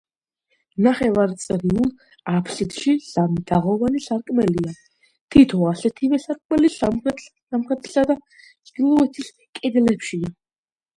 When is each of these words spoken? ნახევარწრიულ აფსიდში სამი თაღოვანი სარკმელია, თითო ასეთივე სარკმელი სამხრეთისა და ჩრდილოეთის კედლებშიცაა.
ნახევარწრიულ 0.85 1.91
აფსიდში 2.31 2.95
სამი 3.09 3.45
თაღოვანი 3.53 4.03
სარკმელია, 4.07 4.73
თითო 5.37 5.63
ასეთივე 5.75 6.23
სარკმელი 6.27 6.75
სამხრეთისა 6.79 8.09
და 8.13 8.21
ჩრდილოეთის 8.43 9.35
კედლებშიცაა. 9.61 10.37